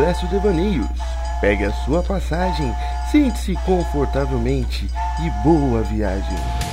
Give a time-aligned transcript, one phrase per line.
[0.00, 0.88] Expresso Devaneios.
[1.42, 2.74] Pegue a sua passagem,
[3.12, 4.88] sente-se confortavelmente
[5.22, 6.69] e boa viagem.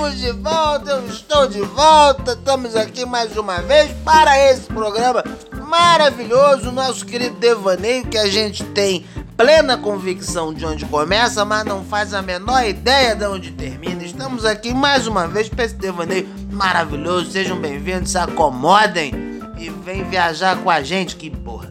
[0.00, 2.32] Estamos de volta, eu estou de volta.
[2.32, 5.22] Estamos aqui mais uma vez para esse programa
[5.68, 9.04] maravilhoso, nosso querido devaneio que a gente tem
[9.36, 14.02] plena convicção de onde começa, mas não faz a menor ideia de onde termina.
[14.02, 17.30] Estamos aqui mais uma vez para esse devaneio maravilhoso.
[17.30, 19.12] Sejam bem-vindos, se acomodem
[19.58, 21.14] e vem viajar com a gente.
[21.14, 21.69] Que bordão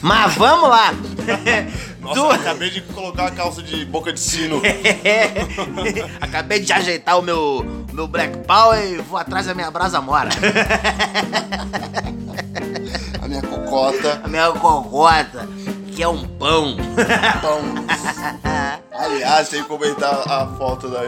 [0.00, 0.92] Mas vamos lá.
[2.00, 4.62] Nossa, Du- acabei de colocar a calça de boca de sino.
[6.20, 10.30] Acabei de ajeitar o meu, meu Black Power e vou atrás da minha brasa mora.
[13.22, 14.20] A minha cocota.
[14.24, 15.48] A minha cocota,
[15.94, 16.76] que é um pão.
[17.42, 17.62] Pão.
[18.98, 21.04] Aliás, tem que comentar a foto da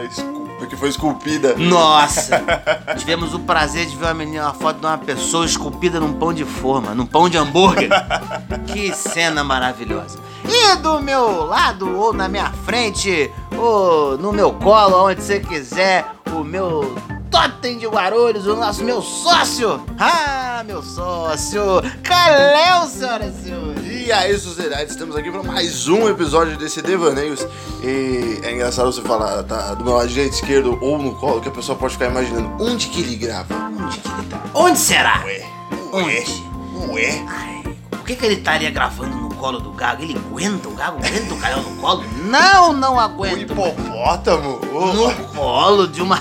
[0.61, 1.55] esculpa, que foi esculpida.
[1.55, 2.43] Nossa!
[2.97, 6.33] Tivemos o prazer de ver uma menina, uma foto de uma pessoa esculpida num pão
[6.33, 7.89] de forma, num pão de hambúrguer.
[8.67, 10.19] Que cena maravilhosa.
[10.45, 16.05] E do meu lado, ou na minha frente, ou no meu colo, onde você quiser,
[16.33, 16.95] o meu
[17.31, 19.83] totem de Guarulhos, o nosso meu sócio.
[19.97, 21.61] Ah, meu sócio.
[22.03, 23.81] Caléu, senhoras e senhores.
[24.07, 27.47] E aí, sociedade, estamos aqui para mais um episódio desse Devaneios.
[27.81, 31.47] E é engraçado você falar, tá do meu lado direito, esquerdo ou no colo, que
[31.47, 33.55] a pessoa pode ficar imaginando onde que ele grava.
[33.79, 34.43] Onde que ele tá?
[34.53, 35.23] Onde será?
[35.23, 35.45] Ué,
[35.93, 36.43] Onde?
[36.91, 37.25] ué.
[37.29, 40.03] Ai, por que, que ele estaria gravando colo do Gago?
[40.03, 40.97] Ele aguenta o Gago?
[41.03, 42.03] Aguenta o Calhau no colo?
[42.25, 43.39] Não, não O aguenta.
[43.39, 44.59] hipopótamo?
[44.71, 46.19] Ô, No colo de uma.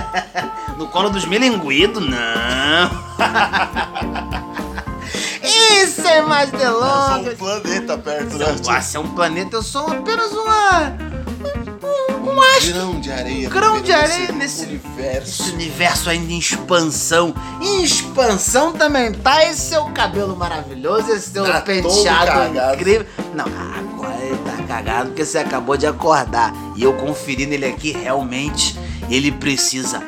[0.76, 2.90] no colo dos milinguidos, não.
[5.42, 7.38] e sem mais Só um delongas.
[7.38, 8.46] planeta perto, né?
[8.68, 11.13] Ah, se é um planeta, eu sou apenas uma.
[12.34, 12.72] Um, um astro.
[12.72, 13.48] grão de areia.
[13.48, 15.42] Grão de areia nesse- universo.
[15.42, 17.34] Esse universo ainda em expansão.
[17.60, 23.06] Em expansão também tá esse seu cabelo maravilhoso, esse seu Tá penteado incrível.
[23.34, 26.52] Não, agora ele tá cagado porque você acabou de acordar.
[26.76, 28.78] E eu conferindo ele aqui, realmente,
[29.10, 30.02] ele precisa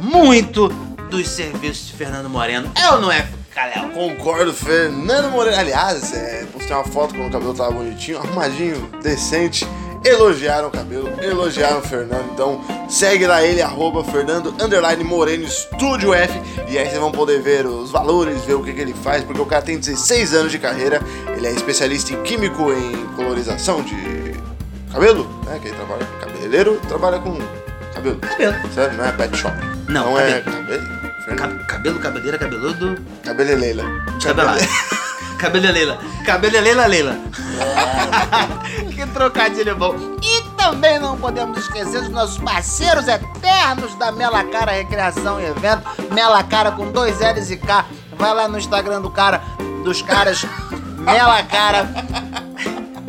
[0.00, 0.68] muito
[1.10, 2.70] dos serviços de Fernando Moreno.
[2.74, 3.90] É ou não é, Caléu?
[3.90, 5.60] Concordo, Fernando Moreira.
[5.60, 9.66] Aliás, é, postei uma foto quando o cabelo tava bonitinho, arrumadinho, decente.
[10.04, 12.24] Elogiaram o cabelo, elogiaram o Fernando.
[12.32, 16.32] Então segue lá ele, arroba Fernando underline Moreno Estúdio F.
[16.68, 19.40] E aí vocês vão poder ver os valores, ver o que, que ele faz, porque
[19.40, 21.00] o cara tem 16 anos de carreira.
[21.36, 23.94] Ele é especialista em químico em colorização de
[24.92, 25.58] cabelo, né?
[25.62, 27.38] Que ele trabalha com cabeleireiro, trabalha com
[27.94, 28.16] cabelo.
[28.18, 28.72] Cabelo.
[28.74, 29.54] Sério, não é pet shop.
[29.88, 30.82] Não, Não é cabelo.
[31.24, 31.58] Fernando.
[31.58, 32.98] Ca- cabelo, cabeleira, cabeludo.
[33.22, 33.84] Cabeleleila.
[34.22, 34.60] Cabelada.
[35.42, 35.98] Cabeleleila.
[36.24, 37.18] Cabeleleila, Leila.
[38.94, 39.96] que trocadilho bom.
[40.22, 45.82] E também não podemos esquecer dos nossos parceiros eternos da Mela Cara Recreação e Evento.
[46.12, 47.84] Mela Cara com dois L's e K.
[48.16, 49.42] Vai lá no Instagram do cara,
[49.82, 50.46] dos caras,
[50.98, 51.88] Mela Cara.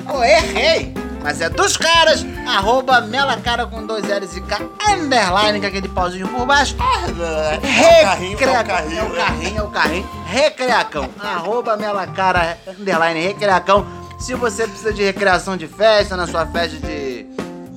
[0.07, 0.91] Pô, errei.
[1.21, 5.89] Mas é dos caras, arroba Mela Cara com dois L's e K, underline, com aquele
[5.89, 6.75] pauzinho por baixo.
[6.79, 8.99] É o carrinho, é o carrinho.
[8.99, 10.09] É o carrinho, é o carrinho.
[10.25, 11.09] Recreacão.
[11.19, 13.85] Arroba Melacara, underline Recreacão.
[14.19, 17.25] Se você precisa de recreação de festa, na sua festa de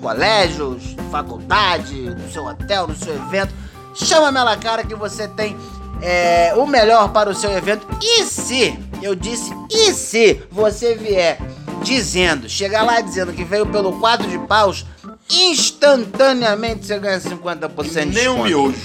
[0.00, 3.52] colégios, faculdade, no seu hotel, no seu evento,
[3.94, 5.56] chama a Melacara que você tem
[6.00, 7.86] é, o melhor para o seu evento.
[8.00, 11.38] E se, eu disse, e se você vier
[11.86, 14.84] dizendo, chegar lá dizendo que veio pelo quadro de paus,
[15.30, 18.78] instantaneamente você ganha 50% de Nem um desconto miojo.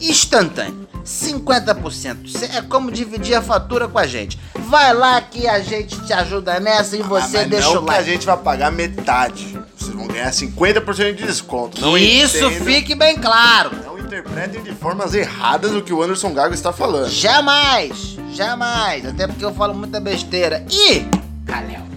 [0.00, 0.88] instantâneo.
[1.04, 2.28] 50%.
[2.28, 4.38] Cê- É como dividir a fatura com a gente.
[4.54, 7.84] Vai lá que a gente te ajuda nessa e você Ah, mas deixa não o
[7.86, 8.10] que a like.
[8.10, 9.58] gente vai pagar metade.
[9.74, 11.80] Vocês vão ganhar 50% de desconto.
[11.80, 13.70] Não Isso entendam- fique bem claro.
[13.86, 17.08] Não interpretem de formas erradas o que o Anderson Gago está falando.
[17.08, 19.06] Jamais, jamais.
[19.06, 20.62] Até porque eu falo muita besteira.
[20.70, 21.06] E,
[21.46, 21.87] Calel,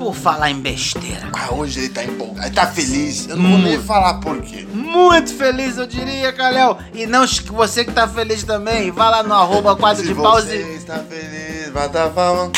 [0.00, 2.46] por falar em besteira, Ah, hoje ele tá empolgado.
[2.46, 3.28] Ele tá feliz.
[3.28, 3.84] Eu não vou nem Muito.
[3.84, 4.66] falar por quê.
[4.72, 6.78] muito feliz eu diria, Calel.
[6.94, 10.22] E não você que tá feliz também, vai lá no arroba quadro Se de você
[10.22, 10.56] pause.
[10.56, 12.50] está feliz, bata a palma.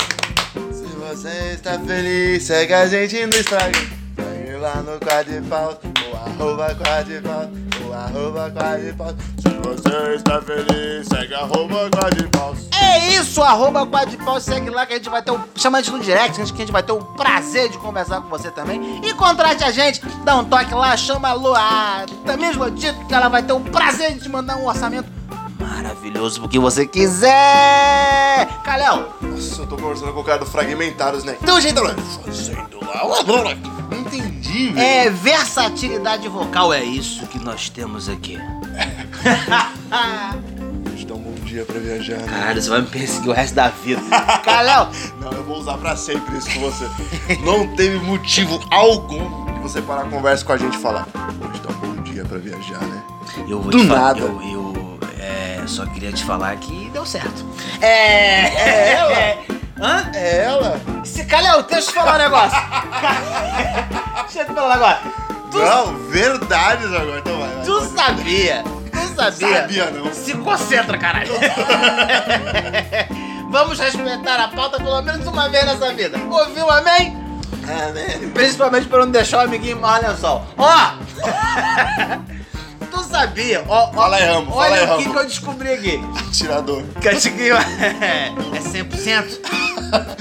[0.72, 3.86] Se você está feliz, segue a gente no Instagram.
[4.16, 5.78] Segue lá no quadro de pause.
[6.12, 7.50] O arroba quadro de pause.
[7.88, 9.16] O arroba quadro de pause.
[9.62, 12.58] Se você está feliz, segue arroba Quadripaus.
[12.72, 15.40] É isso, arroba Quadpau, segue lá que a gente vai ter o.
[15.54, 18.28] Chama a gente no direct, que a gente vai ter o prazer de conversar com
[18.28, 19.00] você também.
[19.04, 23.14] E contrate a gente, dá um toque lá, chama a Lu, a Tamires Lodito, que
[23.14, 25.08] ela vai ter o prazer de te mandar um orçamento
[25.60, 28.48] maravilhoso pro que você quiser.
[28.64, 31.36] Calhão, Nossa, eu tô conversando com o cara do Fragmentados, né?
[31.40, 31.74] Então, gente,
[32.24, 33.54] fazendo lá.
[33.92, 34.78] Velho.
[34.78, 38.38] é versatilidade vocal, é isso que nós temos aqui.
[41.00, 42.26] Eu dar um bom dia pra viajar, né?
[42.26, 44.00] Caralho, você vai me perseguir o resto da vida.
[44.44, 44.90] Calhão,
[45.20, 46.88] Não, eu vou usar pra sempre isso com você.
[47.44, 51.06] Não teve motivo algum de você parar a conversa com a gente e falar.
[51.40, 53.02] Hoje dá um bom dia pra viajar, né?
[53.48, 54.20] Eu vou Do nada.
[54.20, 57.44] Eu, eu, é, só queria te falar que deu certo.
[57.80, 57.86] É.
[57.88, 59.52] É ela?
[59.82, 60.10] Hã?
[60.14, 60.80] É ela?
[61.04, 62.58] Se calhau, deixa eu te falar um negócio.
[64.22, 65.12] deixa eu te falar um negócio.
[65.50, 67.18] Tu, Não, verdades agora.
[67.18, 67.64] Então vai, vai.
[67.64, 68.64] tu sabia?
[68.92, 69.60] Tu sabia?
[69.60, 70.14] Sabia não.
[70.14, 71.32] Se concentra, caralho.
[73.50, 76.16] Vamos respeitar a pauta pelo menos uma vez nessa vida.
[76.30, 77.14] Ouviu, amém?
[77.66, 78.30] Né?
[78.32, 80.46] Principalmente para não deixar o amiguinho mais lençol.
[80.56, 80.92] Ó!
[82.92, 83.64] tu sabia?
[83.68, 85.12] Ó, ó, Fala aí, Rambo, fala Olha aí, o que, Rambo.
[85.12, 86.00] que eu descobri aqui.
[86.32, 86.82] Tirador.
[87.02, 88.30] Cantiguinho é
[88.60, 89.38] 100%?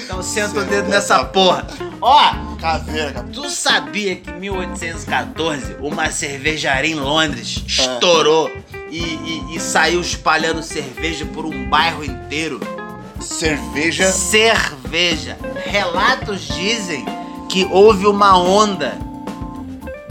[0.03, 1.65] Então senta o dedo nessa essa porra.
[2.01, 3.27] Ó, Caveira, cara.
[3.31, 8.51] tu sabia que em 1814 uma cervejaria em Londres estourou
[8.89, 12.59] e, e- e saiu espalhando cerveja por um bairro inteiro?
[13.19, 14.11] Cerveja.
[14.11, 15.37] Cerveja.
[15.65, 17.05] Relatos dizem
[17.49, 18.97] que houve uma onda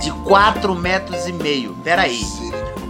[0.00, 1.74] de 4 metros e meio.
[1.84, 2.22] Peraí.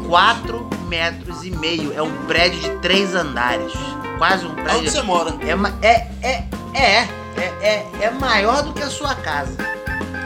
[0.06, 1.92] 4 metros e meio.
[1.92, 3.72] É um prédio de três andares.
[4.18, 4.90] Quase um Onde prédio.
[4.90, 5.34] você mora?
[5.40, 9.56] É, ma- é, é, é, é, é, é maior do que a sua casa.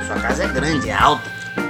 [0.06, 1.22] Sua casa é grande, é alta.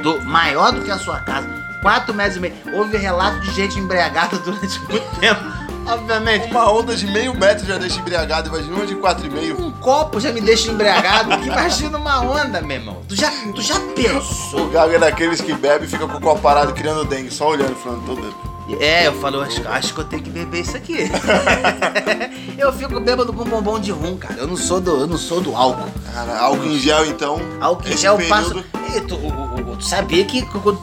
[0.03, 1.49] Do, maior do que a sua casa.
[1.83, 2.55] 4 metros e meio.
[2.73, 5.45] Houve relato de gente embriagada durante muito tempo.
[5.87, 6.51] Obviamente.
[6.51, 9.61] Uma onda de meio metro já deixa embriagado, imagina uma de quatro e meio.
[9.61, 11.33] Um copo já me deixa embriagado.
[11.45, 13.03] Imagina uma onda, meu irmão.
[13.09, 14.69] Tu já, tu já O pensou?
[14.71, 17.75] Gago é daqueles que bebe e fica com o copo parado criando dengue, só olhando,
[17.77, 18.55] falando todo.
[18.81, 20.97] É, eu falo, acho, acho que eu tenho que beber isso aqui.
[22.59, 24.37] eu fico bêbado com bombom de rum, cara.
[24.41, 25.91] Eu não sou do, eu não sou do álcool.
[26.15, 27.39] Cara, álcool em gel então.
[27.61, 28.65] Álcool em gel eu passo.
[28.97, 30.41] E tu, o- o- o- tu sabia que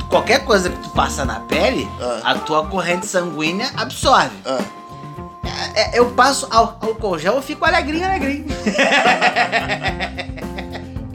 [0.10, 2.32] qualquer coisa que tu passa na pele, Ah.
[2.32, 4.30] a tua corrente sanguínea absorve.
[4.46, 4.60] Ah,
[5.76, 8.46] É, eu passo ál- álcool gel, eu fico alegrinho, alegrinho.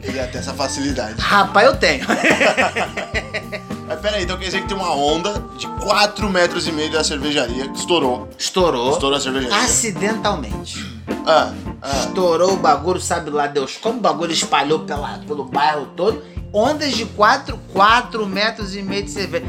[0.03, 1.15] ele ia ter essa facilidade.
[1.19, 2.05] Rapaz, eu tenho.
[3.87, 6.91] Mas pera aí, então quer dizer que tem uma onda de 4 metros e meio
[6.91, 8.27] da cervejaria que estourou.
[8.37, 8.91] Estourou.
[8.91, 9.55] Estourou a cervejaria.
[9.57, 10.85] Acidentalmente.
[11.25, 11.89] Ah, ah.
[12.01, 16.21] Estourou o bagulho, sabe lá Deus como o bagulho espalhou pela, pelo bairro todo.
[16.53, 19.45] Ondas de 4, 4 metros e meio de cerveja.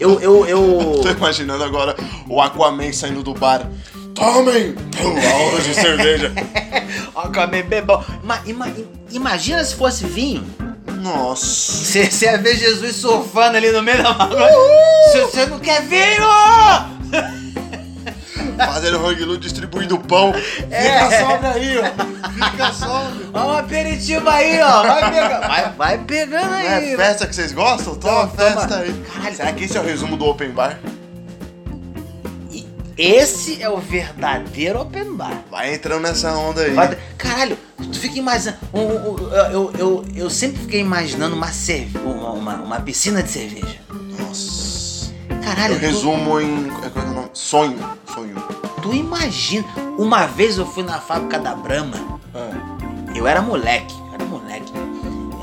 [0.00, 1.94] Eu, eu, eu, Tô eu- imaginando agora
[2.28, 3.66] o Aquaman saindo do bar.
[4.14, 4.72] Tomem!
[4.96, 6.32] Pum, A onda de cerveja.
[7.34, 8.04] Come bebão.
[8.22, 8.72] Ima- ima-
[9.10, 10.46] imagina se fosse vinho.
[11.02, 11.44] Nossa.
[11.44, 14.44] Você você ia ver Jesus surfando ali no meio da bagulho.
[15.12, 16.24] Se você não quer vinho!
[18.56, 20.32] Fazendo hang loose, distribuindo pão.
[20.70, 20.82] É.
[21.08, 22.30] Fica sobra aí, ó.
[22.50, 23.12] Fica sobra.
[23.34, 24.82] Ó, um aperitivo aí, ó.
[24.82, 25.40] Vai pegando.
[25.48, 26.92] Vai, vai pegando Não aí.
[26.92, 27.96] é festa que vocês gostam?
[27.96, 28.92] Toma, Toma, festa aí.
[29.12, 29.36] Caralho.
[29.36, 30.78] Será que esse é o resumo do Open Bar?
[32.96, 35.42] Esse é o verdadeiro open bar.
[35.50, 36.72] Vai entrando nessa onda aí.
[36.72, 38.58] Vai- Caralho, tu fica imaginando.
[38.72, 39.18] um-
[39.52, 43.78] eu, eu, eu sempre fiquei imaginando uma, cerve, uma, uma, uma piscina de cerveja.
[44.18, 45.12] Nossa.
[45.42, 46.64] Caralho, Eu tu, resumo em.
[46.70, 47.30] Como é que é o nome?
[47.32, 47.78] Sonho.
[48.14, 48.34] Sonho.
[48.80, 49.66] tu imagina.
[49.98, 52.20] Uma vez eu fui na fábrica da Brahma.
[52.34, 52.50] Ah.
[53.14, 54.72] Eu era moleque, eu era moleque.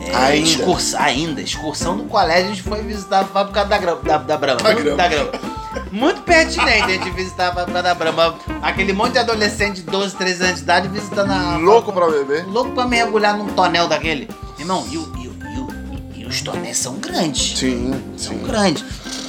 [0.08, 0.48] É, Ainda?
[0.50, 1.42] Excursão, ainda.
[1.42, 4.62] Excursão do colégio, a gente foi visitar a fábrica da, Gra- da, da Brahma.
[4.62, 4.98] Da Grama.
[4.98, 5.32] da Grama.
[5.92, 8.36] Muito pertinente a gente visitar a fábrica da Brahma.
[8.62, 11.58] Aquele monte de adolescente de 12, 13 anos de idade visitando a.
[11.58, 12.46] Louco pra beber.
[12.48, 14.30] Louco pra mergulhar num tonel daquele.
[14.58, 17.58] Irmão, e, o- e, o- e, o- e os tonéis são grandes.
[17.58, 18.44] Sim, São sim.
[18.44, 18.84] grandes.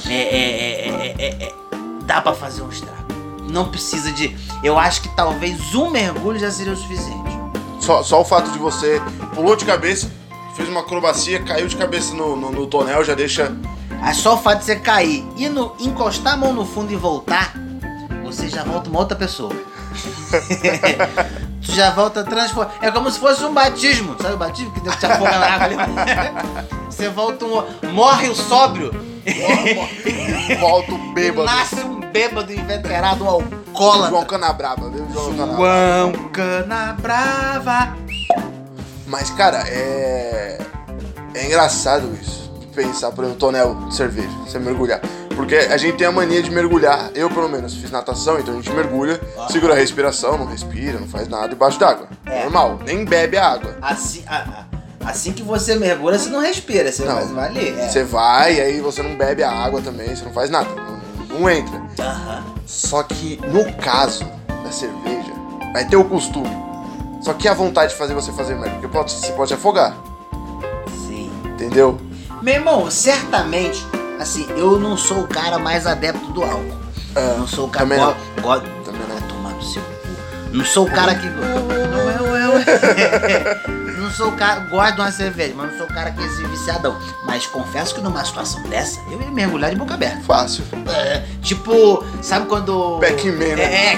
[0.07, 1.53] É, é, é, é, é, é,
[2.05, 3.03] dá pra fazer um estrago.
[3.49, 4.35] Não precisa de.
[4.63, 7.33] Eu acho que talvez um mergulho já seria o suficiente.
[7.81, 9.01] Só, só o fato de você
[9.35, 10.09] pulou de cabeça,
[10.55, 13.53] fez uma acrobacia, caiu de cabeça no, no, no tonel, já deixa.
[14.07, 16.95] É só o fato de você cair e no, encostar a mão no fundo e
[16.95, 17.53] voltar,
[18.23, 19.53] você já volta uma outra pessoa.
[21.63, 22.73] tu já volta transformado.
[22.81, 24.15] É como se fosse um batismo.
[24.21, 25.75] Sabe o batismo que Deus te afoga na água ali?
[26.89, 27.63] você volta um.
[27.91, 28.91] Morre o sóbrio.
[30.59, 31.45] Volta o E bêbado.
[31.45, 34.09] nasce um bêbado inveterado, um alcoólatra.
[34.09, 35.07] João Canabrava, viu?
[35.11, 35.57] João Canabrava.
[35.57, 37.95] João Canabrava.
[39.07, 40.57] Mas, cara, é.
[41.35, 42.42] É engraçado isso.
[42.75, 44.99] Pensar, por exemplo, tonel de cerveja, você mergulhar.
[45.35, 47.11] Porque a gente tem a mania de mergulhar.
[47.13, 49.19] Eu, pelo menos, fiz natação, então a gente mergulha,
[49.51, 52.07] segura a respiração, não respira, não faz nada debaixo d'água.
[52.25, 52.43] É.
[52.43, 52.79] Normal.
[52.85, 53.75] Nem bebe a água.
[53.81, 54.65] Assim, a-
[55.01, 57.15] a- assim que você mergulha, você não respira, você Não.
[57.15, 57.69] vai, vai ali.
[57.79, 57.87] É.
[57.89, 60.69] Você vai, aí você não bebe a água também, você não faz nada.
[61.29, 61.81] Não, não entra.
[61.99, 62.43] Aham.
[62.65, 64.23] Só que no caso
[64.63, 65.31] da cerveja,
[65.73, 66.49] vai ter o costume.
[67.21, 69.95] Só que a vontade de fazer você fazer merda, porque pode, você pode afogar,
[71.07, 71.31] Sim.
[71.45, 71.97] entendeu?
[72.43, 73.85] Meu irmão, certamente,
[74.19, 76.75] assim, eu não sou o cara mais adepto do álcool.
[77.15, 78.43] É, não sou o cara também go- não.
[78.43, 79.15] go- Também não.
[79.17, 79.89] Vai tomar no seu cu.
[80.51, 81.25] Não sou o cara que.
[81.29, 83.97] Não, eu, eu.
[84.01, 84.59] Não sou o cara.
[84.61, 86.99] Gosto de uma cerveja, mas não sou o cara que é esse viciadão.
[87.25, 90.21] Mas confesso que numa situação dessa, eu ia mergulhar de boca aberta.
[90.23, 90.65] Fácil.
[90.93, 92.99] É, tipo, sabe quando.
[92.99, 93.63] Pac-Man, né?
[93.63, 93.93] É,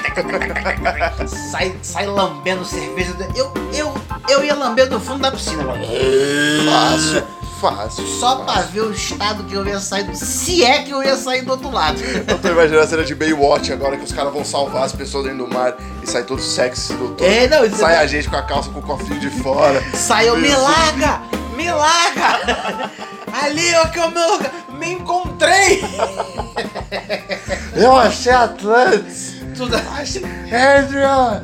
[1.23, 1.27] é.
[1.27, 3.15] sai, sai lambendo cerveja.
[3.35, 3.93] Eu, eu,
[4.29, 5.63] eu ia lamber do fundo da piscina.
[5.63, 7.23] Fácil.
[7.59, 8.05] Fácil.
[8.19, 10.03] Só pra ver o estado que eu ia sair.
[10.03, 11.99] do- Se é que eu ia sair do outro lado.
[12.27, 15.25] Eu tô imaginando a cena de Baywatch agora que os caras vão salvar as pessoas
[15.25, 17.25] dentro do mar e sai todo sexy, doutor.
[17.25, 19.81] É, não, isso Sai é- a gente com a calça com o cofrinho de fora.
[19.93, 20.61] Saiu, me Isso.
[20.61, 21.21] larga!
[21.55, 22.91] Me larga!
[23.31, 25.81] Ali é que eu me, me encontrei!
[27.75, 29.35] Eu achei Atlantis!
[29.55, 29.75] Tudo.
[29.75, 31.41] Adrian!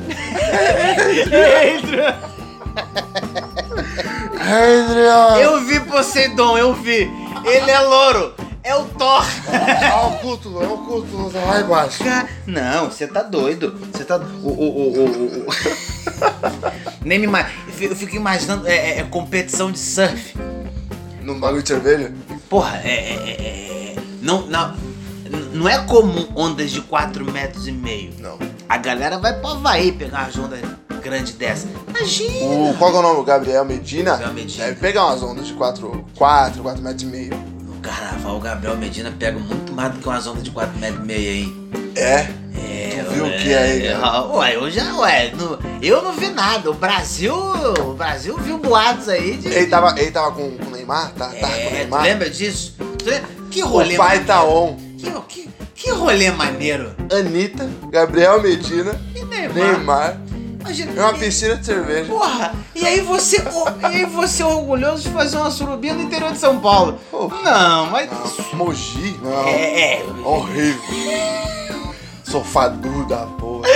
[1.78, 2.18] Adrian!
[5.40, 7.10] Eu vi Poseidon, eu vi.
[7.44, 8.34] Ele é louro.
[8.64, 9.24] É o Thor.
[9.50, 12.04] É o cútulo, é o cútulo, tá lá embaixo.
[12.46, 13.76] Não, você tá doido.
[13.92, 14.16] Você tá.
[14.18, 15.46] O, o, o, o, o-
[17.04, 17.26] Nem me.
[17.80, 20.36] Eu fico imaginando é, é- é competição de surf.
[21.22, 22.12] Num bagulho de cerveja?
[22.48, 22.88] Porra, é.
[22.88, 24.76] é- é- é- não, não,
[25.52, 28.12] não é comum ondas de 4 metros e meio.
[28.20, 28.38] Não.
[28.68, 30.60] A galera vai pro Havaí pegar umas ondas
[31.02, 31.66] grandes dessa.
[31.88, 32.44] Imagina!
[32.46, 33.20] O, qual que é o nome?
[33.20, 34.12] O Gabriel Medina?
[34.12, 34.64] Gabriel Medina.
[34.66, 37.34] Deve pegar umas ondas de 4, 4, 4 metros e meio.
[37.66, 41.00] No carnaval, o Gabriel Medina pega muito mais do que umas ondas de 4 metros
[41.02, 41.70] e meio, hein?
[41.96, 42.28] É?
[42.54, 44.22] É, Tu viu o que é aí, cara?
[44.28, 46.70] Ué, eu já, ué, no- eu não vi nada.
[46.70, 49.48] O Brasil, o Brasil viu boatos aí de.
[49.48, 51.12] Ele tava, ele tava com, com o Neymar?
[51.12, 52.02] Tá, tá com o é, Neymar?
[52.02, 52.76] lembra disso?
[53.50, 54.76] Que rolê O pai tá on.
[54.98, 56.94] Que, que, que rolê maneiro.
[57.12, 59.54] Anitta, Gabriel Medina, E Neymar?
[59.54, 60.20] Neymar.
[60.62, 60.92] Imagina.
[60.92, 62.12] E uma piscina de cerveja.
[62.12, 63.36] Porra, e aí você,
[63.82, 66.98] e aí você orgulhoso de fazer uma surubinha no interior de São Paulo.
[67.10, 67.28] Pô.
[67.42, 68.08] Não, mas.
[68.10, 69.18] Não, Mogi?
[69.22, 69.48] Não.
[69.48, 70.06] É, é.
[70.24, 70.82] Horrível.
[72.24, 73.68] Sofá duro da porra.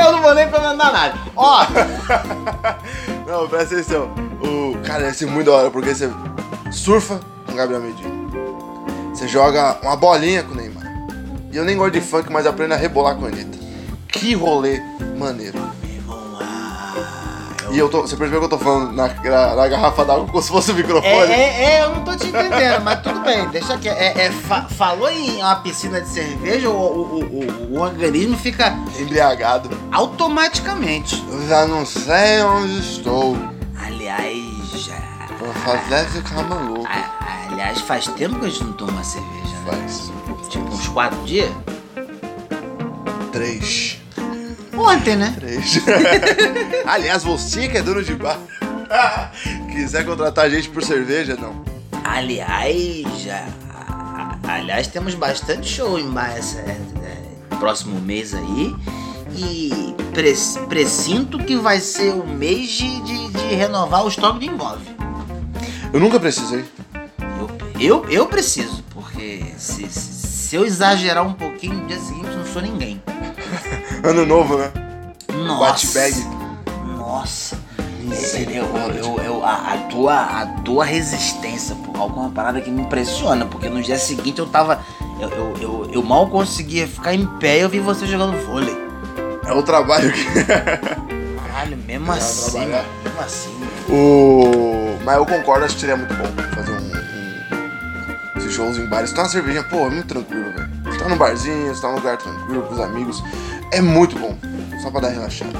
[0.00, 1.14] Eu não vou nem comentar nada.
[1.34, 1.66] Ó,
[3.26, 4.14] Não, presta atenção.
[4.42, 6.10] O cara deve ser muito da hora, porque você
[6.70, 8.12] surfa com o Gabriel Medina.
[9.14, 10.73] Você joga uma bolinha com o Neymar.
[11.54, 13.56] E eu nem gosto de funk, mas aprendo a rebolar com a Anitta.
[14.08, 14.80] Que rolê
[15.16, 15.56] maneiro.
[17.70, 18.02] E eu tô.
[18.02, 20.74] Você percebeu que eu tô falando na, na- na garrafa d'água como se fosse o
[20.74, 21.32] É, microfone?
[21.32, 24.66] é, é, eu não tô te entendendo, mas tudo bem, deixa que é, é, fa-
[24.68, 29.70] falou em uma piscina de cerveja, o, o, o, o organismo fica Embriagado.
[29.92, 31.24] automaticamente.
[31.30, 33.36] Eu já não sei onde estou.
[33.80, 34.34] Aliás,
[34.74, 34.98] já,
[35.38, 36.84] Vou fazer ficar maluco.
[36.86, 39.72] a- aliás, faz tempo que a gente não toma cerveja, né?
[39.78, 40.12] Faz.
[40.48, 41.50] Tipo uns quatro dias?
[43.32, 43.98] Três.
[44.76, 45.34] Ontem, né?
[45.36, 45.80] Três.
[46.86, 48.38] Aliás, você que é dono de bar.
[49.72, 51.64] Quiser contratar a gente por cerveja, não.
[52.04, 53.46] Aliás, já,
[54.46, 58.74] aliás, temos bastante show em mais é, é, próximo mês aí.
[59.36, 59.94] E
[60.68, 64.94] presinto que vai ser o mês de, de, de renovar o estoque de imóvel.
[65.92, 66.64] Eu nunca precisei.
[67.80, 70.23] Eu, eu, eu preciso, porque se, se
[70.54, 73.02] eu exagerar um pouquinho no dia seguinte, eu não sou ninguém.
[74.04, 74.70] Ano novo, né?
[75.32, 75.86] Nossa.
[75.86, 76.14] Bate-bag.
[76.94, 77.58] Nossa.
[78.50, 82.70] Eu, eu, eu, a, a tua, a tua resistência por algo é uma parada que
[82.70, 84.78] me impressiona, porque no dia seguinte eu tava.
[85.18, 88.76] Eu, eu, eu, eu mal conseguia ficar em pé e eu vi você jogando vôlei.
[89.46, 90.24] É o trabalho que.
[90.44, 93.50] Caralho, mesmo Vai assim, mano, mesmo assim.
[93.58, 93.72] mano.
[93.88, 94.98] o...
[95.02, 96.53] Mas eu concordo, acho que seria muito bom
[98.54, 99.10] shows em bares.
[99.10, 100.68] Você tá uma cervejinha, pô, é muito tranquilo, velho.
[100.84, 103.22] Você tá num barzinho, você tá num lugar tranquilo com os amigos.
[103.70, 104.36] É muito bom.
[104.82, 105.52] Só pra dar relaxada.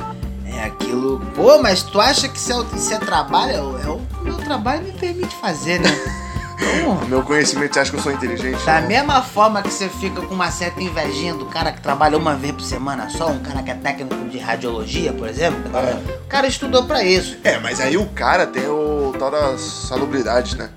[0.47, 1.21] É aquilo.
[1.35, 3.53] Pô, mas tu acha que é, o- isso é trabalho?
[3.53, 5.91] É o, é o meu trabalho me permite fazer, né?
[6.57, 8.65] Então, meu conhecimento, você acha que eu sou inteligente?
[8.65, 8.89] Da Não.
[8.89, 12.53] mesma forma que você fica com uma certa invejinha do cara que trabalha uma vez
[12.55, 15.95] por semana só, um cara que é técnico de radiologia, por exemplo, É.
[16.25, 17.37] o cara estudou pra isso.
[17.43, 20.71] É, mas aí o cara tem o tal da salubridade, né?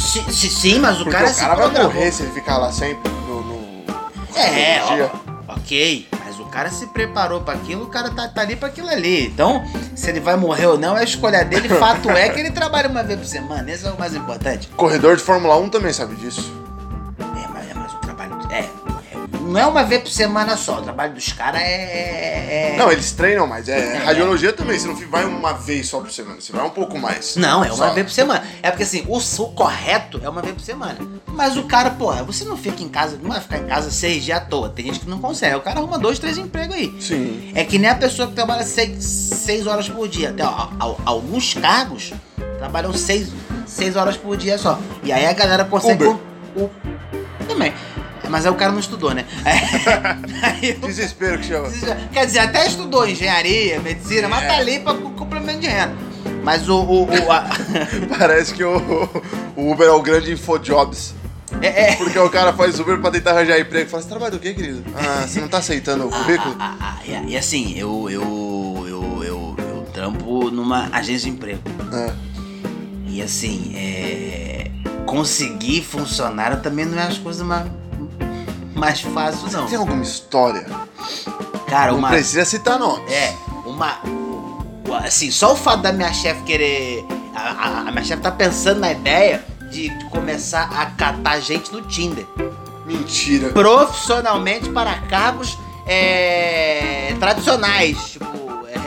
[0.00, 2.72] Si- si- sim, mas o Porque cara o cara vai morrer se ele ficar lá
[2.72, 3.42] sempre no.
[3.42, 3.84] no...
[4.34, 4.80] É,
[5.48, 8.68] ó, ok, mas o cara se preparou pra aquilo, o cara tá, tá ali pra
[8.68, 9.26] aquilo ali.
[9.26, 9.62] Então,
[9.94, 11.68] se ele vai morrer ou não, é a escolha dele.
[11.78, 13.70] Fato é que ele trabalha uma vez por semana.
[13.70, 14.68] Esse é o mais importante.
[14.76, 16.52] Corredor de Fórmula 1 também sabe disso.
[17.18, 18.38] É, mas, é mais um trabalho.
[18.50, 18.68] É,
[19.50, 20.78] não é uma vez por semana só.
[20.78, 23.68] O trabalho dos caras é, é- Não, eles treinam mais.
[23.68, 23.98] É, É.
[24.04, 24.78] radiologia também.
[24.78, 26.40] Você não vai uma vez só por semana.
[26.40, 27.36] Você vai um pouco mais.
[27.36, 27.90] Não, é uma Só.
[27.92, 28.42] vez por semana.
[28.62, 30.98] É porque assim, o, o correto é uma vez por semana.
[31.26, 34.24] Mas o cara, porra, você não fica em casa, não vai ficar em casa seis
[34.24, 34.68] dias à toa.
[34.68, 35.54] Tem gente que não consegue.
[35.56, 36.94] O cara arruma dois, três empregos aí.
[37.00, 37.52] Sim.
[37.54, 40.30] É que nem a pessoa que trabalha seis, seis horas por dia.
[40.30, 42.12] Até, ó, al- alguns cargos
[42.58, 43.28] trabalham seis,
[43.66, 44.78] seis horas por dia só.
[45.02, 46.04] E aí a galera consegue.
[46.04, 46.20] Uber.
[46.56, 46.70] O, o-
[47.48, 47.72] também.
[48.30, 49.24] Mas aí o cara não estudou, né?
[50.42, 51.68] Aí o- Desespero que chama.
[52.12, 55.94] Quer dizer, até estudou engenharia, medicina, mas tá ali pra co- complemento de renda.
[56.42, 56.76] Mas o.
[56.80, 57.46] o, o- a-
[58.18, 58.76] Parece que o,
[59.56, 61.14] o Uber é o grande infojobs.
[61.60, 61.96] é, é.
[61.96, 63.90] Porque o cara faz Uber pra tentar arranjar emprego.
[63.90, 64.84] Fala, você trabalha do quê, querido?
[64.94, 66.54] Ah, você não tá aceitando o currículo?
[66.58, 71.30] Ah, ah, ah, e, e assim, eu, eu, eu, eu, eu trampo numa agência de
[71.36, 71.60] emprego.
[71.92, 72.12] Ah,
[73.08, 74.70] E assim, é,
[75.04, 77.66] conseguir funcionário também não é as coisas mais,
[78.74, 79.66] mais fáceis, não.
[79.66, 80.66] Tem alguma história?
[81.68, 82.08] Cara, Não uma.
[82.08, 83.10] precisa citar nomes.
[83.12, 83.34] É,
[83.66, 83.98] uma.
[85.04, 87.04] Assim, só o fato da minha chefe querer.
[87.34, 91.72] A, a- a minha chefe tá pensando na ideia de, de começar a catar gente
[91.72, 92.26] no Tinder.
[92.86, 93.50] Mentira.
[93.50, 97.96] Profissionalmente para cargos é, tradicionais.
[98.12, 98.29] Tipo.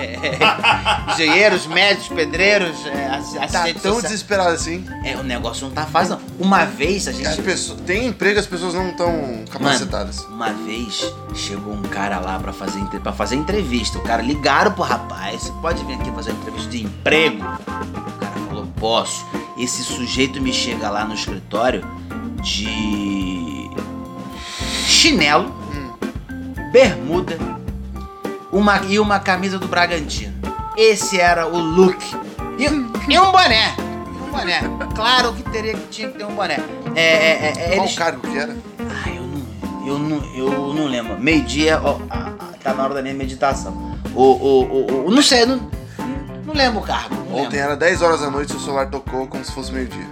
[0.03, 3.03] É, engenheiros, médicos, pedreiros, é,
[3.51, 4.01] Tá tão sociais.
[4.03, 4.85] desesperado assim.
[5.03, 6.45] É, o negócio não tá fácil, não.
[6.47, 7.41] Uma vez a As gente.
[7.41, 10.21] pessoas, tem emprego, as pessoas não estão capacitadas.
[10.25, 13.97] Uma vez chegou um cara lá pra fazer, pra fazer entrevista.
[13.97, 17.37] O cara ligaram pro rapaz: Você pode vir aqui fazer uma entrevista de emprego?
[17.37, 19.25] O cara falou: Posso.
[19.57, 21.85] Esse sujeito me chega lá no escritório
[22.41, 23.69] de
[24.85, 25.53] chinelo,
[26.71, 27.37] bermuda
[28.53, 30.33] uma, e uma camisa do Bragantino.
[30.77, 31.97] Esse era o look.
[32.57, 32.63] E,
[33.13, 33.75] e um boné.
[34.27, 34.61] Um boné.
[34.95, 36.57] Claro que teria que tinha que ter um boné.
[36.95, 38.55] É, é, é, Qual eles- o cargo que era?
[38.79, 39.43] ah, eu não,
[39.85, 41.19] eu não, eu não lembro.
[41.19, 41.99] Meio-dia, ó,
[42.63, 43.97] tá na hora da minha meditação.
[44.15, 45.57] O, o, o, o- não sei, não,
[46.45, 47.15] não lembro o cargo.
[47.31, 47.57] Ontem lembro.
[47.59, 50.07] era 10 horas da noite e o celular tocou como se fosse meio-dia.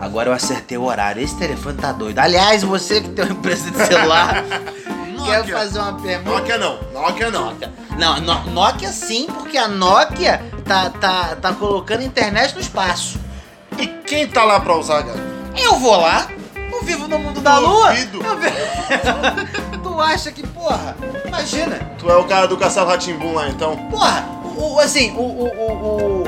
[0.00, 1.22] Agora eu acertei o horário.
[1.22, 2.18] Esse telefone tá doido.
[2.20, 4.44] Aliás, você que tem uma empresa de celular,
[5.18, 5.56] Nokia.
[5.56, 6.30] fazer uma pergunta?
[6.30, 7.44] Nokia não, Nokia não.
[7.46, 7.72] Nokia.
[7.98, 13.18] Não, no- Nokia sim, porque a Nokia tá, tá, tá colocando internet no espaço.
[13.78, 15.18] E quem tá lá pra usar, cara?
[15.56, 16.28] Eu vou lá,
[16.72, 17.90] eu vivo no mundo da lua.
[17.90, 18.20] Duvido.
[18.22, 21.76] Eu tu acha que, porra, imagina.
[21.98, 23.76] Tu é o cara do Castelo Ratimbum lá, então?
[23.90, 24.24] Porra,
[24.56, 26.24] o, o- assim, o, o, o,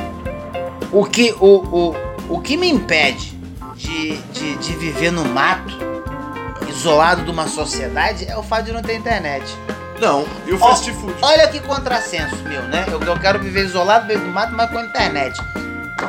[0.92, 1.96] o, o que, o, o,
[2.36, 3.38] o que me impede
[3.76, 5.74] de, de, de viver no mato,
[6.80, 9.44] isolado de uma sociedade, é o fato de não ter internet.
[10.00, 10.24] Não.
[10.46, 11.14] E o fast food?
[11.20, 12.86] Olha que contrassenso meu, né?
[12.90, 15.38] Eu, eu quero viver isolado, meio do mato, mas com internet.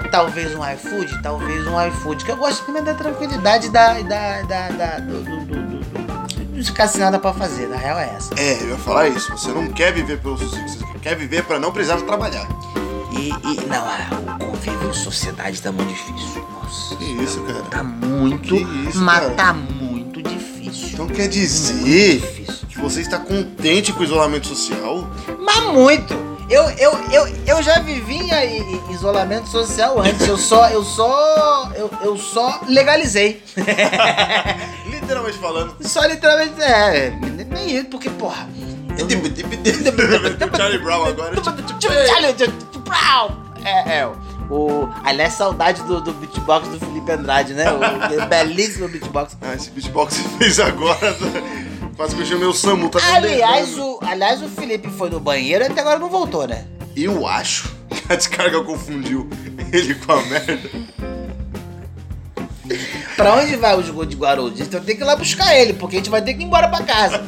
[0.10, 2.24] Talvez um iFood, talvez um iFood.
[2.24, 6.64] Que eu gosto primeiro da tranquilidade da, da, da, da- do, do, do, do, de
[6.64, 7.68] ficar sem nada pra fazer.
[7.68, 8.34] Na real é essa.
[8.38, 9.30] É, eu ia falar isso.
[9.32, 10.58] Você não quer viver pelo você
[11.02, 12.48] quer viver pra não precisar trabalhar.
[13.12, 16.48] E, e não, ah, o convívio em sociedade tá muito difícil.
[16.64, 16.96] Nossa.
[16.96, 17.62] Que isso, cara?
[17.64, 19.32] Tá muito, Que isso, mas cara?
[19.34, 19.90] tá muito
[20.72, 20.94] difícil.
[20.94, 22.68] Então quer dizer difícil.
[22.68, 25.08] que você está contente com o isolamento social?
[25.40, 26.32] Mas muito.
[26.50, 30.28] Eu, eu, eu, eu já vivi em, isolamento social antes.
[30.28, 33.42] Eu só, eu só, eu, eu só legalizei.
[34.86, 35.76] Literalmente falando.
[35.80, 37.10] Só literalmente, é,
[37.50, 38.50] nem isso, porque, porra.
[40.58, 41.36] Charlie Brown agora.
[43.64, 44.12] É, é.
[44.52, 47.66] O, aliás, saudade do, do beatbox do Felipe Andrade, né?
[47.72, 47.80] O
[48.28, 49.38] belíssimo beatbox.
[49.42, 51.16] Ah, esse beatbox que você fez agora.
[51.96, 52.90] Quase que eu chamei o Samu.
[52.90, 56.66] Tá Aliás o, aliás, o Felipe foi no banheiro e até agora não voltou, né?
[56.96, 59.30] Eu acho que a descarga confundiu
[59.72, 60.70] ele com a merda.
[63.16, 64.60] Pra onde vai o jogo de Guarulhos?
[64.60, 66.68] Então tem que ir lá buscar ele, porque a gente vai ter que ir embora
[66.68, 67.22] pra casa.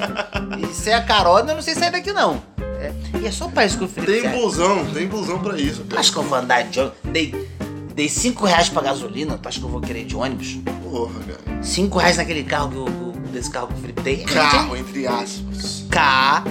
[0.60, 2.42] E sem a carona, eu não sei sair daqui não.
[2.84, 5.84] É, e é só pra isso que o Felipe Tem busão, tem busão pra isso.
[5.88, 6.98] Tu acha que eu vou andar de ônibus?
[7.06, 7.50] Dei,
[7.96, 10.58] dei 5 reais pra gasolina, tu acha que eu vou querer de ônibus?
[10.84, 11.63] Porra, cara.
[11.63, 14.17] 5 reais naquele carro que o- desse carro que o Felipe tem?
[14.26, 15.86] Carro, entre aspas.
[15.89, 16.50] Carro.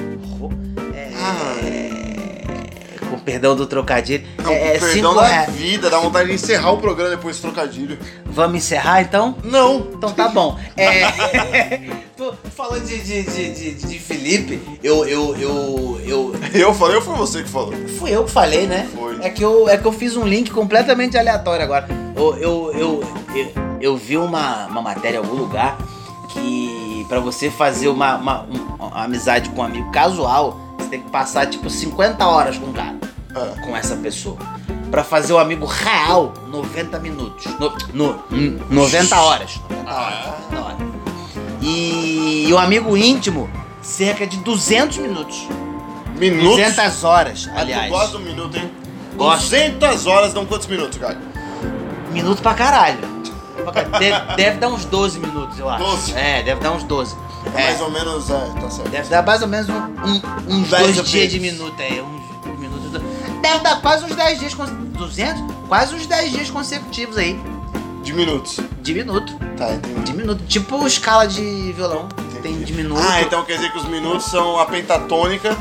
[0.95, 1.55] É, Ah,
[3.25, 4.25] perdão do trocadilho.
[4.43, 5.51] não, é, é perdão cinco da reais.
[5.55, 7.99] vida, dá vontade de encerrar o programa depois desse trocadilho.
[8.27, 9.37] Vamos encerrar então?
[9.45, 9.89] Não.
[9.95, 10.59] Então tá bom.
[10.77, 11.81] É.
[12.17, 16.35] tô falando de, de, de, de, Felipe, eu, eu, eu, eu.
[16.53, 17.73] Eu falei ou foi você que falou?
[17.99, 18.89] Fui eu que falei, né?
[18.95, 19.19] Foi.
[19.21, 21.89] É que eu, é que eu fiz um link completamente aleatório agora.
[22.17, 23.05] Eu, eu, eu,
[23.81, 25.79] eu, vi uma, uma matéria em algum lugar
[26.29, 31.11] que pra você fazer uma, um- uma amizade com um amigo casual, você tem que
[31.11, 32.95] passar tipo 50 horas com o cara,
[33.35, 33.55] Ah.
[33.64, 34.37] com essa pessoa.
[34.90, 37.47] Pra fazer o amigo real, 90 minutos.
[37.59, 39.61] No, no- hum, 90 horas.
[39.71, 40.25] 90 horas.
[40.51, 40.79] 90 horas.
[41.62, 43.49] E, o amigo íntimo,
[43.81, 45.47] cerca de 200 minutos.
[46.18, 46.51] Minutos?
[46.57, 47.87] 200 horas, Ah, aliás.
[47.87, 48.71] Tu gosta do minuto, hein?
[49.16, 49.42] Gosto.
[49.42, 51.18] 200 horas dão quantos minutos, cara?
[52.11, 52.99] Minuto pra caralho.
[53.99, 55.85] Deve, deve dar uns 12 minutos, eu acho.
[55.85, 56.12] 12?
[56.14, 57.14] É, deve dar uns 12.
[57.55, 58.88] É É, mais ou menos, é, tá certo.
[58.90, 62.01] deve dar mais ou menos um- um- uns dois dias de minuto aí.
[62.01, 62.23] Uns.
[63.43, 64.55] Deve dar quase uns 10 dias.
[64.55, 65.43] cons- 200?
[65.69, 67.39] Quase uns 10 dias consecutivos aí.
[68.03, 68.59] De minutos.
[68.81, 69.35] De minuto.
[69.57, 70.03] Tá, entendi.
[70.03, 70.45] De minuto.
[70.47, 72.09] Tipo escala de violão.
[72.43, 73.01] Tem de minuto.
[73.01, 75.57] Ah, então quer dizer que os minutos são a pentatônica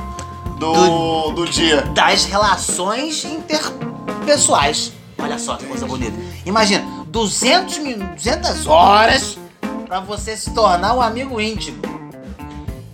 [0.58, 1.82] do, do, dia.
[1.94, 4.92] das relações interpessoais.
[5.20, 6.18] Olha só que coisa bonita.
[6.46, 9.38] Imagina, 200, min- 200 horas
[9.86, 11.80] pra você se tornar um amigo íntimo.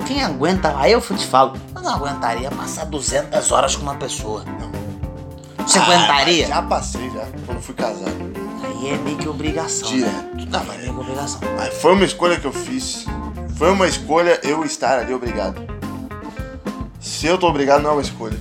[0.05, 0.73] Quem aguenta?
[0.77, 4.43] Aí eu te falo, eu não aguentaria passar 200 horas com uma pessoa.
[5.67, 6.47] Você Ah, aguentaria?
[6.47, 8.15] Já passei, já, quando fui casado.
[8.63, 9.89] Aí é meio que obrigação.
[9.91, 9.97] Né?
[10.35, 10.49] Direto.
[10.51, 11.39] Não, É mas, meio que obrigação.
[11.57, 13.05] mas foi uma escolha que eu fiz.
[13.57, 15.61] Foi uma escolha eu estar ali obrigado.
[16.99, 18.37] Se eu tô obrigado, não é uma escolha.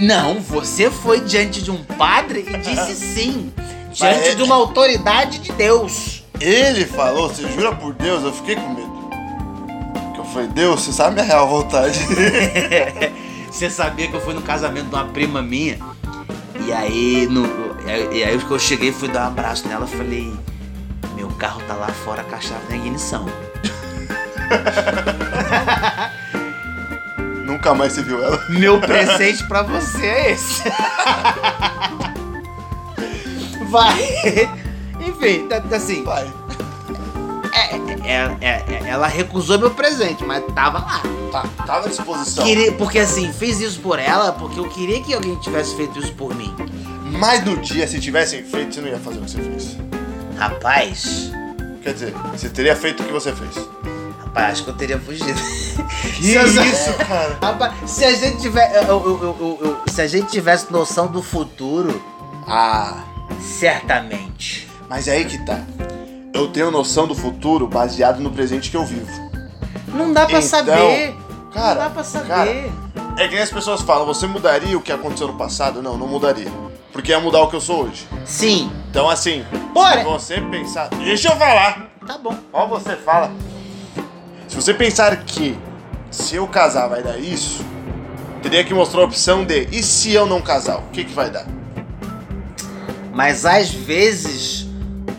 [0.00, 3.52] Não, você foi diante de um padre e disse sim.
[3.92, 6.24] Diante é- de uma autoridade de Deus.
[6.40, 8.90] Ele falou, você jura por Deus, eu fiquei com medo.
[10.06, 12.00] Porque eu falei, Deus, você sabe minha real vontade.
[13.52, 15.78] Você sabia que eu fui no casamento de uma prima minha?
[16.66, 17.44] E aí, no,
[18.12, 20.32] e aí eu cheguei, fui dar um abraço nela, falei:
[21.14, 23.26] Meu carro tá lá fora, a caixa na ignição.
[27.44, 28.40] Nunca mais você viu ela.
[28.48, 30.62] Meu presente pra você é esse.
[33.68, 33.98] Vai.
[35.00, 36.30] Enfim, tá- tá assim, Pai.
[37.52, 37.76] é-
[38.10, 41.02] é- é- é- ela recusou meu presente, mas tava lá.
[41.32, 42.44] Tá, tava à disposição.
[42.44, 46.12] Queria, porque assim, fiz isso por ela, porque eu queria que alguém tivesse feito isso
[46.12, 46.54] por mim.
[47.18, 49.76] Mas no dia, se tivessem feito, você não ia fazer o que você fez.
[50.36, 51.32] Rapaz,
[51.82, 53.56] Quer dizer, você teria feito o que você fez.
[54.18, 55.40] rapaz, acho que eu teria fugido.
[56.20, 57.38] Que eu- isso, cara?
[57.40, 58.70] Rapaz, se a gente tiver.
[58.86, 62.00] eu- eu- eu- se a gente tivesse noção do futuro,
[62.46, 62.98] Ah,
[63.40, 64.68] certamente.
[64.88, 65.60] mas é aí que tá.
[66.34, 69.10] Eu tenho noção do futuro baseado no presente que eu vivo.
[69.88, 71.14] Não dá pra Então, saber.
[71.52, 72.28] Cara, não dá pra saber.
[72.28, 72.50] cara,
[73.16, 75.82] É que as pessoas falam, você mudaria o que aconteceu no passado?
[75.82, 76.50] Não, não mudaria.
[76.92, 78.06] Porque ia mudar o que eu sou hoje.
[78.24, 78.70] Sim.
[78.90, 80.00] Então, assim, Bora.
[80.00, 80.88] se você pensar.
[80.88, 81.90] Deixa eu falar!
[82.06, 82.36] Tá bom.
[82.52, 83.30] Ó, você fala.
[84.48, 85.56] Se você pensar que
[86.10, 87.64] se eu casar vai dar isso,
[88.42, 91.30] teria que mostrar a opção de e se eu não casar, o que, que vai
[91.30, 91.46] dar?
[93.14, 94.66] Mas às vezes,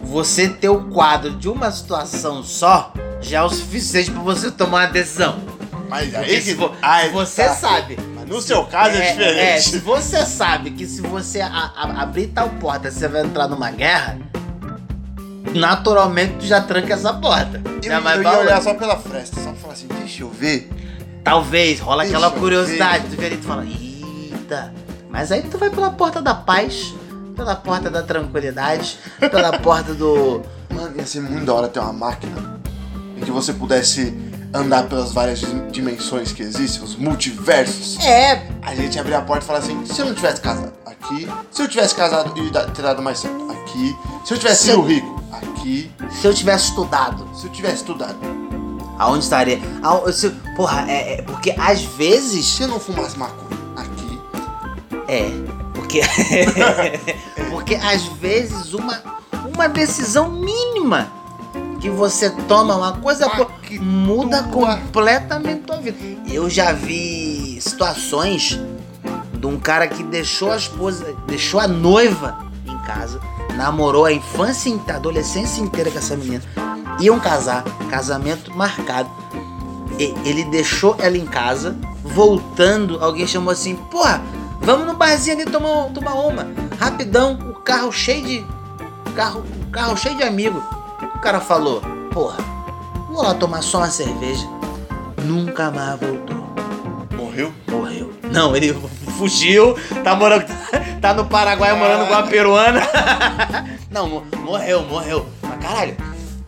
[0.04, 2.91] você ter o quadro de uma situação só
[3.22, 5.39] já é o suficiente pra você tomar uma decisão.
[5.94, 6.54] Mas Porque aí que.
[6.56, 7.54] vo- Aí você tá.
[7.54, 7.98] sabe.
[8.16, 9.40] Mas no seu caso é, diferente.
[9.40, 13.48] É, se você sabe que se você a- a- abrir tal porta, você vai entrar
[13.48, 14.18] numa guerra,
[15.54, 17.62] naturalmente tu já tranca essa porta.
[17.66, 20.30] Eu, Já vai eu ia olhar só pela fresta, só pra falar assim, deixa eu
[20.30, 20.70] ver.
[21.24, 23.06] Talvez, rola aquela Deixa eu curiosidade.
[23.10, 24.74] Tu vê tu fala, eita.
[25.10, 26.94] Mas aí tu vai pela porta da paz,
[27.36, 30.42] pela porta da tranquilidade, pela porta do.
[30.74, 32.60] Mano, ia ser muito da hora ter uma máquina
[33.16, 34.12] em que você pudesse
[34.54, 38.00] andar pelas várias dim- dimensões que existem, os multiversos.
[38.06, 41.28] É, A gente abrir a porta e falar assim, se eu não tivesse casado, aqui.
[41.52, 43.96] Se eu tivesse casado e ter dado mais certo, aqui.
[44.26, 45.92] Se eu tivesse Se sido eu- rico, aqui.
[46.22, 48.16] se eu tivesse estudado, Se eu tivesse estudado.
[49.00, 49.60] aonde estaria?
[50.13, 52.46] Se- porra, é, é porque às vezes.
[52.46, 54.20] Se eu não fumasse maconha, aqui.
[55.08, 55.30] É,
[55.74, 56.02] porque.
[57.50, 59.02] porque às vezes uma,
[59.54, 61.12] uma decisão mínima
[61.84, 63.52] que você toma, uma coisa Pactua.
[63.82, 65.98] muda completamente tua vida.
[66.32, 68.58] Eu já vi situações
[69.34, 73.19] de um cara que deixou a esposa, deixou a noiva em casa,
[73.58, 76.41] namorou a infância, a adolescência inteira com essa menina.
[77.02, 79.10] Iam casar, casamento marcado.
[80.00, 84.22] E- Ele deixou ela em casa, voltando, alguém chamou assim, porra,
[84.62, 86.48] vamos no barzinho ali tomar, tomar uma.
[86.80, 88.46] Rapidão, o carro cheio de.
[89.17, 90.63] Carro, o carro cheio de amigo.
[91.24, 91.82] O cara falou,
[92.12, 92.36] porra,
[93.10, 94.46] vou lá tomar só uma cerveja.
[95.24, 96.46] Nunca mais voltou.
[97.16, 97.54] Morreu?
[97.66, 98.12] Morreu.
[98.30, 98.74] Não, ele
[99.18, 100.44] fugiu, tá morando.
[101.00, 102.82] Tá no Paraguai morando com uma peruana.
[103.90, 105.26] Não, mo- morreu, morreu.
[105.42, 105.96] Mas caralho,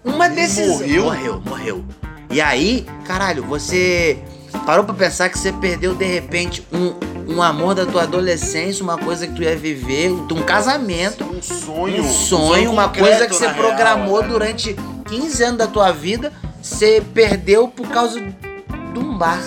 [0.03, 0.79] uma decisão.
[0.79, 1.03] morreu?
[1.05, 1.85] Morreu, morreu.
[2.29, 4.19] E aí, caralho, você
[4.65, 6.95] parou pra pensar que você perdeu de repente um,
[7.27, 12.03] um amor da tua adolescência, uma coisa que tu ia viver, um casamento, Um sonho.
[12.03, 14.27] um sonho, uma concreto, coisa que você programou real, né?
[14.29, 14.75] durante
[15.07, 16.31] 15 anos da tua vida.
[16.61, 19.39] você perdeu por causa de um bar.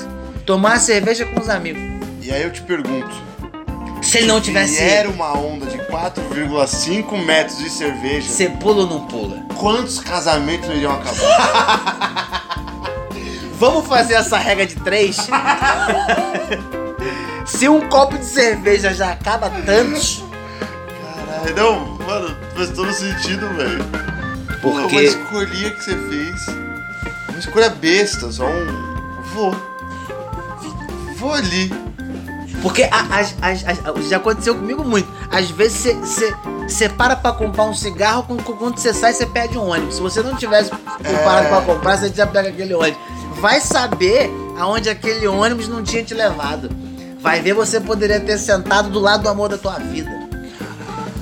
[0.47, 1.81] Tomar cerveja com os amigos.
[2.23, 3.09] E aí eu te pergunto,
[4.03, 8.83] Se ele não tivesse se era uma onda de 4,5 metros de cerveja, você pula
[8.83, 9.43] ou não pula?
[9.57, 12.29] quantos casamentos iriam acabar?
[13.59, 15.17] Vamos fazer essa regra de três?
[17.49, 20.23] Se um copo de cerveja já acaba tantos,
[21.17, 23.85] Caralho, não, mano, faz todo sentido, velho.
[24.61, 26.47] Porra, Porque- uma escolha que você fez.
[27.29, 29.23] Uma escolha besta, só um.
[29.35, 29.55] Vou.
[31.17, 31.73] Vou ali.
[32.63, 35.09] Porque a- as- as- as- já aconteceu comigo muito.
[35.31, 35.95] Às vezes
[36.69, 39.95] você para pra comprar um cigarro, quando, você sai, você perde um ônibus.
[39.97, 43.01] Se você não tivesse preparado pra comprar, você já pega aquele ônibus.
[43.41, 46.69] Vai saber aonde aquele ônibus não tinha te levado.
[47.29, 50.11] Vai ver, você poderia ter sentado do lado do amor da tua vida.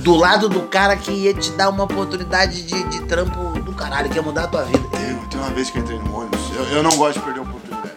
[0.05, 4.09] Do lado do cara que ia te dar uma oportunidade de, de trampo do caralho,
[4.09, 4.85] que ia mudar a tua vida.
[5.01, 7.41] Eu, tem uma vez que eu entrei no ônibus, eu, eu não gosto de perder
[7.41, 7.91] oportunidade.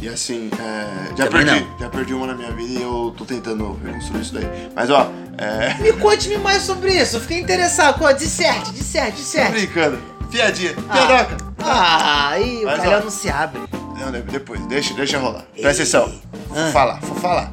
[0.00, 1.66] E assim, é, já Também perdi.
[1.68, 1.78] não.
[1.80, 4.70] Já perdi uma na minha vida e eu tô tentando reconstruir isso daí.
[4.76, 5.74] Mas ó, é.
[5.82, 7.98] Me conte-me mais sobre isso, eu fiquei interessado.
[7.98, 9.50] Pô, disserte, disserte, Tô disserte.
[9.50, 9.98] brincando.
[10.30, 10.72] Fiadinha.
[10.74, 11.36] Piadoca.
[11.58, 13.00] Ah, aí o Mas, ó.
[13.00, 13.60] não se abre.
[13.98, 15.44] Não, de- depois, deixa, deixa rolar.
[15.60, 16.20] Presta atenção.
[16.48, 17.52] Vou falar, vou falar.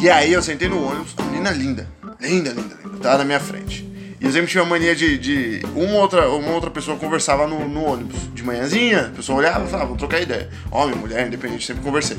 [0.00, 1.88] E aí eu sentei no ônibus, uma menina linda.
[2.20, 2.98] Linda, linda, linda.
[3.00, 3.88] Tava na minha frente.
[4.20, 7.68] E eu sempre tinha a mania de, de uma, outra, uma outra pessoa conversava no,
[7.68, 8.32] no ônibus.
[8.32, 10.48] De manhãzinha, a pessoa olhava e falava, vamos trocar ideia.
[10.70, 12.18] Homem, mulher, independente, sempre conversei.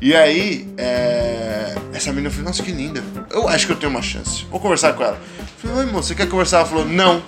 [0.00, 3.02] E aí, é, essa menina falou, nossa, que linda.
[3.30, 4.44] Eu acho que eu tenho uma chance.
[4.50, 5.20] Vou conversar com ela.
[5.38, 6.58] Eu falei, oi, moça, você quer conversar?
[6.58, 7.22] Ela falou, não.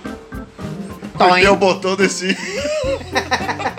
[1.15, 2.37] Apertei o botão desse.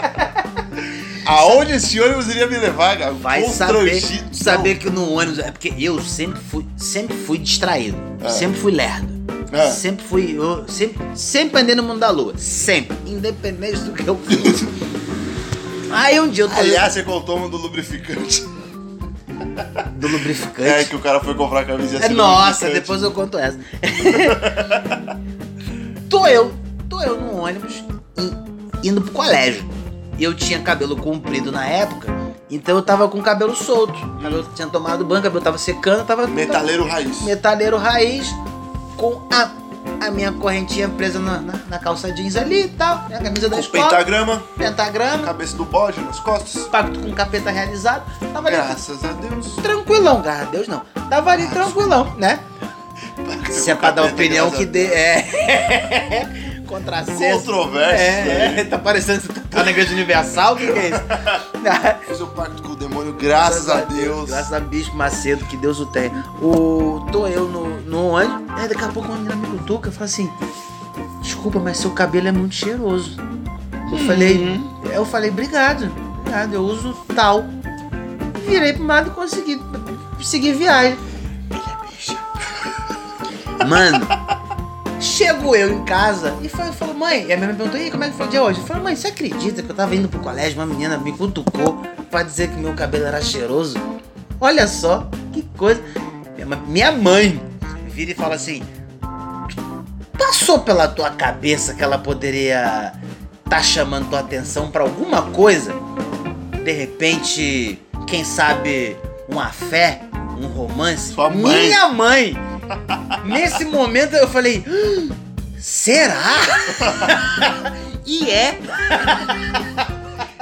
[1.29, 3.11] Aonde esse ônibus iria me levar, cara?
[3.11, 5.37] Vai saber, saber que no ônibus.
[5.37, 7.95] É porque eu sempre fui, sempre fui distraído.
[8.23, 8.29] Ah.
[8.29, 9.07] Sempre fui lerdo.
[9.53, 9.69] Ah.
[9.69, 10.35] Sempre fui.
[10.35, 12.33] Eu, sempre, sempre andei no mundo da lua.
[12.35, 12.97] Sempre.
[13.05, 14.65] Independente do que eu fiz.
[15.93, 18.43] Aí um dia eu tô Aliás, você contou uma do lubrificante.
[19.97, 20.61] do lubrificante.
[20.67, 22.07] É que o cara foi comprar a camiseta.
[22.07, 23.59] É, nossa, depois eu conto essa.
[26.09, 26.51] tô eu,
[26.89, 27.83] tô eu no ônibus
[28.83, 29.63] indo pro colégio.
[30.19, 32.13] E eu tinha cabelo comprido na época,
[32.51, 33.93] então eu tava com o cabelo solto.
[33.93, 36.27] O cabelo tinha tomado banho, o cabelo tava secando, tava.
[36.27, 37.21] Metaleiro raiz.
[37.21, 38.27] Metaleiro raiz
[38.97, 39.49] com a,
[40.05, 43.15] a minha correntinha presa na, na, na calça jeans ali e tal, né?
[43.17, 43.83] A camisa da Com escola.
[43.85, 46.63] pentagrama, Pentagrama, cabeça do bode nas costas.
[46.63, 48.03] pacto com capeta realizado.
[48.33, 49.55] Tava ali Graças a Deus.
[49.55, 50.81] tranquilão, graças a Deus não.
[51.09, 52.39] Tava ali tranquilão, né?
[53.49, 54.85] Se é pra dar opinião que dê.
[54.87, 56.27] É.
[56.69, 57.39] Contrassenso.
[57.39, 58.01] Controverso.
[58.01, 61.01] É, é, tá parecendo que você tá na igreja universal, o que, que é isso?
[62.07, 64.29] Fiz o pacto com o demônio, graças a Deus.
[64.29, 66.23] Graças a Bispo Macedo, que Deus o tenha.
[66.39, 69.91] O, tô eu no, no ônibus, aí daqui a pouco uma menina me cutuca e
[69.91, 70.31] fala assim:
[71.23, 73.17] Desculpa, mas seu cabelo é muito cheiroso.
[73.91, 74.61] Eu falei,
[74.93, 77.43] eu falei, obrigado, obrigado, eu uso tal.
[78.45, 79.59] Virei pro lado e consegui
[80.21, 80.97] seguir viagem.
[83.67, 84.07] Mano,
[84.99, 87.91] chego eu em casa e falei, falou, mãe, e a minha mãe perguntou, e aí,
[87.91, 88.59] como é que foi o dia hoje?
[88.59, 91.81] Eu falei, mãe, você acredita que eu tava indo pro colégio, uma menina me cutucou
[92.11, 93.77] pra dizer que meu cabelo era cheiroso?
[94.41, 95.81] Olha só, que coisa.
[96.67, 97.41] Minha mãe-
[97.87, 98.61] vira e fala assim,
[100.17, 102.93] passou pela tua cabeça que ela poderia
[103.49, 105.73] tá chamando tua atenção pra alguma coisa?
[106.63, 108.95] De repente, quem sabe,
[109.27, 110.01] uma fé,
[110.39, 111.13] um romance?
[111.13, 111.63] Sua mãe.
[111.67, 112.48] Minha mãe!
[113.25, 115.09] Nesse momento eu falei, "Hum,
[115.59, 116.17] será?
[118.05, 118.59] e é,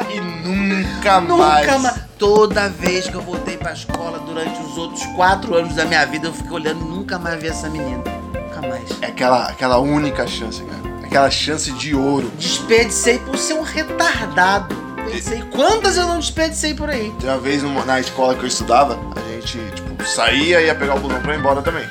[0.10, 1.66] E nunca, mais.
[1.68, 2.08] nunca mais.
[2.18, 6.28] Toda vez que eu voltei pra escola durante os outros quatro anos da minha vida,
[6.28, 8.04] eu fiquei olhando e nunca mais vi essa menina.
[8.34, 8.84] Nunca mais.
[9.02, 10.98] É aquela, aquela única chance, cara.
[11.06, 12.32] Aquela chance de ouro.
[12.38, 14.76] Desperdicei por ser um retardado.
[15.06, 15.42] Desperdicei.
[15.52, 17.13] Quantas eu não desperdicei por aí?
[17.20, 20.96] Tem uma vez na escola que eu estudava, a gente, tipo, saía e ia pegar
[20.96, 21.88] o busão pra ir embora também.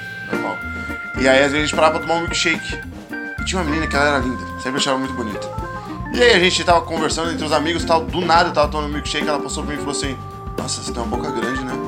[1.18, 2.78] E aí, às vezes, a gente parava pra tomar um milkshake.
[3.40, 5.48] E tinha uma menina que ela era linda, sempre achava muito bonita.
[6.12, 8.68] E aí, a gente tava conversando entre os amigos e tal, do nada eu tava
[8.68, 10.16] tomando milkshake, ela passou por mim e falou assim:
[10.58, 11.72] Nossa, você tem uma boca grande, né?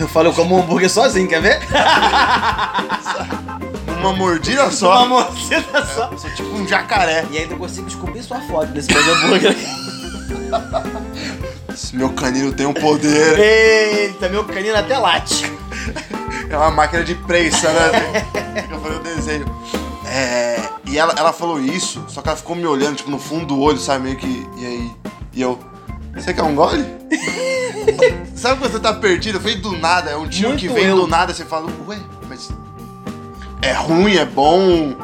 [0.00, 1.60] Eu falo, eu como um hambúrguer sozinho, quer ver?
[4.00, 5.06] Uma mordida Uma só.
[5.06, 6.08] mordida só.
[6.10, 7.26] Eu sou tipo um jacaré.
[7.30, 9.54] E ainda consigo descobrir sua foto desse meu hambúrguer.
[11.68, 13.38] Esse meu canino tem um poder.
[13.38, 15.44] Eita, meu canino até late.
[16.50, 18.26] É uma máquina de prensa, né?
[18.70, 19.46] Eu falei o desenho.
[20.04, 23.46] É, e ela, ela falou isso, só que ela ficou me olhando, tipo, no fundo
[23.46, 24.04] do olho, sabe?
[24.04, 24.46] Meio que.
[24.58, 24.92] E aí?
[25.32, 25.58] E eu.
[26.12, 26.84] Você quer um gole?
[28.34, 29.38] sabe quando você tá perdido?
[29.38, 30.96] Vem do nada, é um tio Muito que vem eu.
[30.96, 32.50] do nada, você fala, ué, mas.
[33.62, 34.96] É ruim, é bom.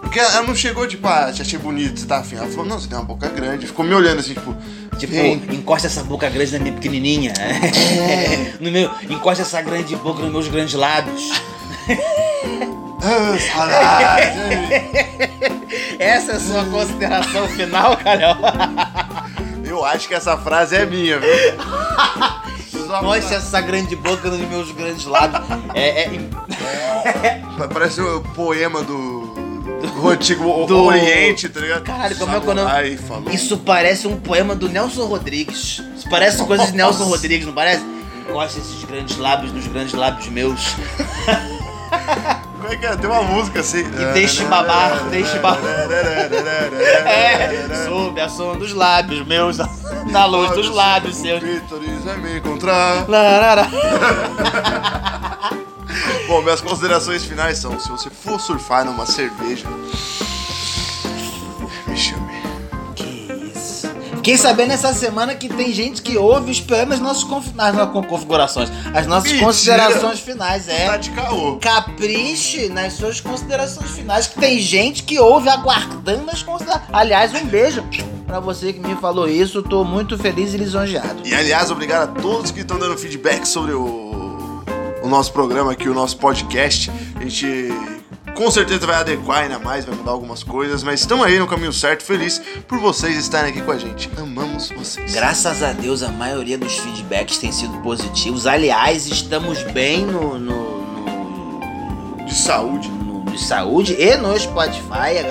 [0.00, 2.34] Porque ela não chegou, tipo, ah, te achei bonito, você tá afim.
[2.36, 3.66] Ela falou, não, você tem uma boca grande.
[3.66, 4.56] Ficou me olhando assim, tipo,
[4.98, 5.42] Tipo, vem.
[5.50, 7.32] encosta essa boca grande na minha pequenininha.
[8.60, 11.30] no meu, encosta essa grande boca nos meus grandes lábios.
[15.98, 18.38] Essa é a sua consideração final, Calhão?
[19.64, 21.30] Eu acho que essa frase é minha, viu?
[22.86, 25.42] Encosta essa grande boca nos meus grandes lábios.
[25.74, 26.10] É, é,
[27.72, 29.17] Parece o poema do.
[29.94, 31.82] Do antigo Do- Oriente, tá ligado?
[31.82, 32.68] Caralho, como é que é o nome?
[32.68, 33.30] Samurai falou.
[33.30, 35.82] Isso parece um poema do Nelson Rodrigues.
[35.96, 37.84] Isso parece coisa de Nelson Rodrigues, não parece?
[38.28, 40.60] Encosta esses grandes lábios nos grandes lábios meus.
[42.58, 42.96] Como é que é?
[42.96, 43.80] Tem uma música assim.
[43.80, 45.58] E deixe babar, deixe babar.
[47.08, 49.56] É, sob a som dos lábios meus,
[50.10, 51.40] na luz dos lábios seus.
[52.04, 53.06] Vai me encontrar.
[56.28, 59.66] Bom, minhas considerações finais são: se você for surfar numa cerveja,
[61.86, 62.28] me chame.
[62.94, 63.88] Que isso.
[64.16, 67.46] Fiquei sabendo essa semana que tem gente que ouve esperando as nossas conf...
[67.54, 69.46] nas nossas configurações, as nossas Mentira.
[69.46, 70.98] considerações finais, Tá é.
[70.98, 71.56] de caô.
[71.56, 76.90] Capriche nas suas considerações finais, que tem gente que ouve aguardando as considerações.
[76.92, 77.82] Aliás, um beijo
[78.26, 81.22] pra você que me falou isso, tô muito feliz e lisonjeado.
[81.24, 84.07] E aliás, obrigado a todos que estão dando feedback sobre o,
[85.08, 86.90] o nosso programa aqui, o nosso podcast.
[87.16, 87.68] A gente
[88.36, 91.72] com certeza vai adequar ainda mais, vai mudar algumas coisas, mas estamos aí no caminho
[91.72, 94.08] certo, feliz por vocês estarem aqui com a gente.
[94.18, 95.12] Amamos vocês.
[95.14, 98.46] Graças a Deus, a maioria dos feedbacks tem sido positivos.
[98.46, 102.88] Aliás, estamos bem no, no, no, De saúde.
[102.88, 105.22] no- de saúde e no Spotify.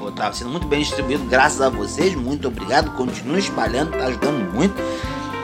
[0.00, 2.14] O, tá sendo muito bem distribuído, graças a vocês.
[2.14, 2.90] Muito obrigado.
[2.92, 4.74] Continue espalhando, tá ajudando muito.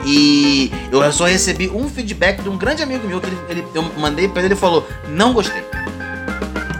[0.05, 3.83] E eu só recebi um feedback de um grande amigo meu que ele, ele- eu
[3.97, 5.63] mandei pra ele ele falou: Não gostei.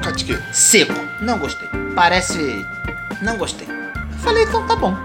[0.04, 0.38] Catiquê.
[0.52, 1.68] Seco, não gostei.
[1.96, 2.66] Parece.
[3.22, 3.68] Não gostei.
[3.68, 4.96] Eu falei, então tá bom.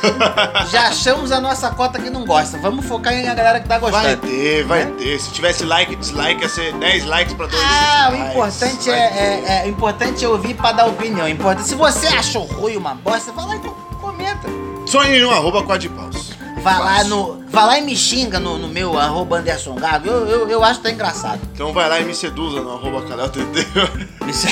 [0.70, 2.56] Já achamos a nossa cota que não gosta.
[2.58, 4.22] Vamos focar em a galera que tá Vai gostando.
[4.28, 4.92] ter, vai Né?
[4.98, 5.18] ter.
[5.20, 8.94] Se tivesse like e dislike, ia ser 10 likes pra 2 Ah, o importante é,
[8.94, 11.28] é- é- o importante é ouvir pra dar opinião.
[11.28, 14.48] Importante, se você achou ruim uma bosta, vai lá e co- comenta.
[14.86, 16.30] Sonhe no arroba quadripaus.
[16.62, 20.08] Vai lá, no, vai lá e me xinga no, no meu arroba Anderson Gago.
[20.08, 21.40] Eu, eu, eu acho que tá engraçado.
[21.52, 23.66] Então vai lá e me seduza no arroba canal TT.
[24.28, 24.46] Isso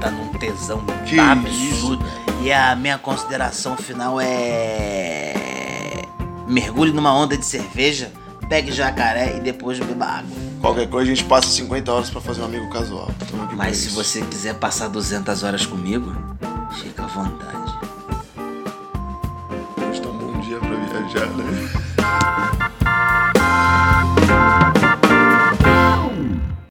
[0.00, 2.04] tá num tesão Que absurdo.
[2.42, 6.02] E a minha consideração final é.
[6.46, 8.12] Mergulhe numa onda de cerveja,
[8.48, 10.36] pegue jacaré e depois beba água.
[10.60, 13.10] Qualquer coisa a gente passa 50 horas pra fazer um amigo casual.
[13.56, 13.96] Mas se isso.
[13.96, 16.14] você quiser passar 200 horas comigo,
[16.82, 17.63] fica à vontade.
[21.04, 21.93] Hoje